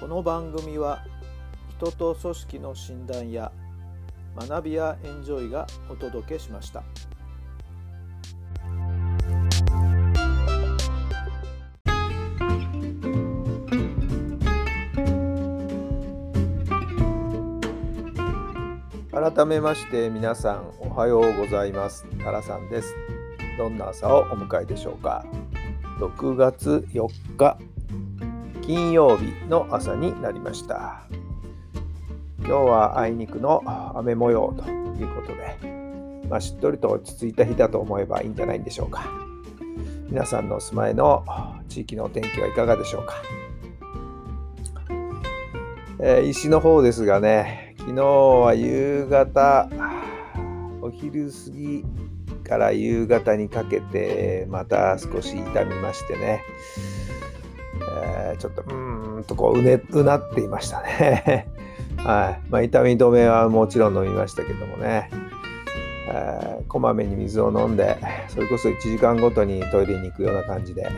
[0.00, 1.04] この番組は
[1.76, 3.52] 人と組織の診断や
[4.34, 6.82] 学びやエンジョイがお届けしました。
[19.12, 22.06] 改めまして皆さんおはようございます。
[22.24, 22.94] タラさんです。
[23.58, 25.26] どんな朝をお迎えでしょうか
[25.98, 27.58] ？6月4日
[28.70, 31.02] 金曜日の朝になりました。
[32.38, 33.64] 今日はあいにくの
[33.96, 39.10] 雨模様ということで、まあ、しっとりと落ち着いた日だと思えばいいんじゃないんでしょうか。
[40.08, 41.24] 皆さんのお住まいの
[41.68, 43.16] 地域のお天気はいかがでしょうか、
[45.98, 49.68] えー、石の方ですがね昨日は夕方、
[50.80, 51.84] お昼過ぎ
[52.44, 56.44] から夕方にかけて、また少し痛みましてね、
[58.04, 61.48] えちょっとうーんとこううねうなっていましたね。
[61.98, 65.10] はいまあ、痛み止めはもちろん飲みましたけどもね、
[66.08, 67.98] えー、こまめに水を飲んで、
[68.28, 70.88] それこそ1時間ごとにトイレに行くような感じで、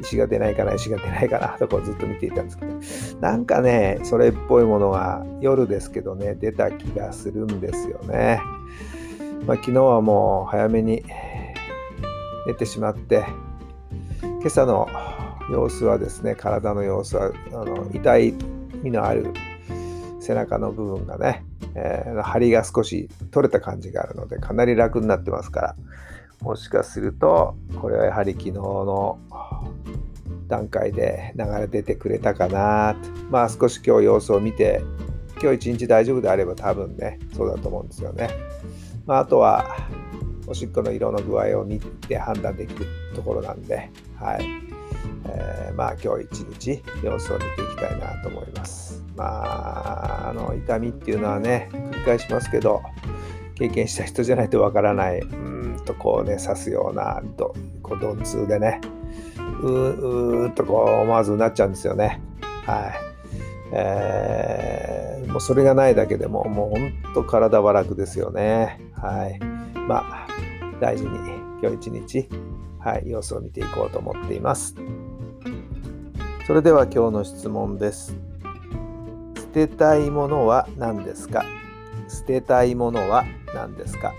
[0.00, 8.40] 石が出ないかな、石が出ないかな、とこずっと見ていたんですけど、なんかね、それっぽいものが夜ですけどね、出た気がするんですよね。
[9.46, 11.04] まあ、昨日はもう早めに
[12.46, 13.24] 寝てしまって、
[14.22, 14.88] 今朝の
[15.50, 18.34] 様子はですね、体の様子は、あの痛い
[18.82, 19.32] みのある
[20.20, 25.76] 背中の部分がね、えー、張りが少し取れた感じがあるので、かなり楽になってますから、
[26.40, 29.18] もしかすると、これはやはり昨日の
[30.48, 32.96] 段階で流れ出てくれたかな。
[33.30, 34.82] まあ少し今日様子を見て、
[35.40, 38.30] 今日一日大丈夫であれば多分ね、そうだと思うんですよね。
[39.06, 39.64] まああとは、
[40.48, 44.75] おしっこの色の具合を見て判断できるところなんで、はい。
[45.28, 49.04] えー、まあ今日一日様子を見ていきたいなと思います。
[49.16, 52.82] まあ、あの痛みっていうのはね、繰り返しますけど、
[53.54, 58.80] 経験した人じゃないとわからない、うんとこうね、刺すような、どこう鈍痛でね、
[59.62, 62.20] ううーっとこう思わずなっちゃうんですよね。
[62.66, 62.92] はい。
[63.72, 68.80] えー、もうそれがないだけでももうほんと体は楽ですよね。
[68.92, 69.38] はい。
[69.88, 70.28] まあ、
[70.80, 71.18] 大事に
[71.62, 72.28] 今日一日、
[72.78, 74.74] はい、様子を見ていこうと思っています。
[76.46, 78.14] それでは今日の質問です。
[79.36, 81.44] 捨てたいものは何ですか？
[82.06, 84.14] 捨てたいものは何ですか？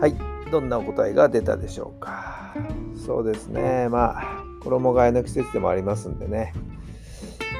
[0.00, 0.14] はい、
[0.52, 2.54] どんなお答えが出たでしょうか？
[2.94, 6.52] そうですね、まあ、衣替えの季節でもありますんでね、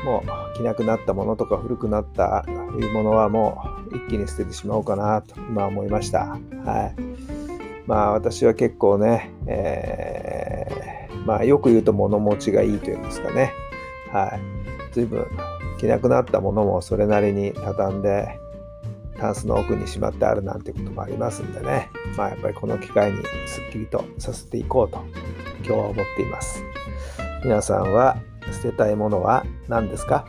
[0.05, 6.39] もう着なくなったものとか古くなった冬物はもう一気に捨ててしまおうかなと今思いました。
[6.65, 7.01] はい。
[7.87, 13.53] まあ私は結構ね、えー、まあよく言うと物持ちがいいというんですかね。
[14.13, 14.41] はい。
[14.93, 15.27] 随分
[15.79, 18.39] 着なくなったものもそれなりに畳んで
[19.19, 25.05] タンスの奥にしまってあるなんてこともありますんでね、まあ、やっぱりこの機会にすっきりとさせていこうと
[25.65, 26.65] 今日は思っています。
[27.45, 28.19] 皆さんは
[28.53, 30.27] 捨てたいものは何ですか？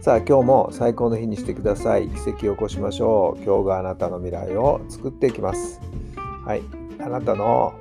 [0.00, 2.08] さあ今日も最高の日にしてください。
[2.08, 3.44] 奇跡を起こしましょう。
[3.44, 5.80] 今日があなたの未来を作っていきます。
[6.44, 6.62] はい。
[7.00, 7.74] あなたの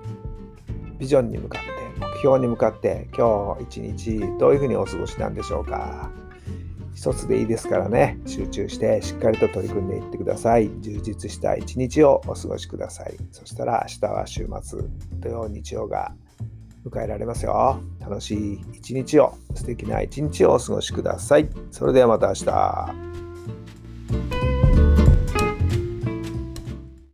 [0.97, 1.67] ビジョンに向かって、
[1.99, 6.11] 目標に向かって今日一日どういうふうにお過ごしなんでしょうか
[6.96, 10.72] 一つでいいですからね、集中してしっかりと取り組んでいってください。
[10.81, 13.16] 充実した一日をお過ごしください。
[13.31, 14.79] そしたら明日は週末、
[15.20, 16.16] 土曜、日曜が
[16.89, 17.79] 迎えられますよ。
[17.99, 21.49] 楽しい一日を、素敵な一日をお過ごしください。
[21.72, 23.27] それではまた明日。